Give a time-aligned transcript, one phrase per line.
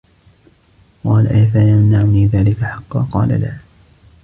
[1.03, 3.57] قَالَ أَفَيَمْنَعُنِي ذَلِكَ حَقًّا؟ قَالَ لَا